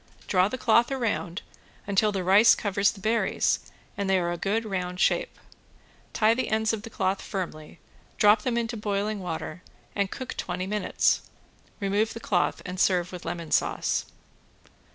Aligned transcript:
Draw 0.27 0.47
the 0.47 0.57
cloth 0.57 0.91
around 0.91 1.43
until 1.85 2.11
the 2.11 2.23
rice 2.23 2.55
covers 2.55 2.89
the 2.89 2.99
berries 2.99 3.59
and 3.95 4.09
they 4.09 4.17
are 4.17 4.31
a 4.31 4.35
good 4.35 4.65
round 4.65 4.99
shape. 4.99 5.37
Tie 6.11 6.33
the 6.33 6.49
ends 6.49 6.73
of 6.73 6.81
the 6.81 6.89
cloth 6.89 7.21
firmly, 7.21 7.77
drop 8.17 8.41
them 8.41 8.57
into 8.57 8.75
boiling 8.75 9.19
water 9.19 9.61
and 9.95 10.09
cook 10.09 10.35
twenty 10.35 10.65
minutes. 10.65 11.21
Remove 11.79 12.15
the 12.15 12.19
cloth 12.19 12.63
and 12.65 12.79
serve 12.79 13.11
with 13.11 13.25
lemon 13.25 13.51
sauce. 13.51 14.07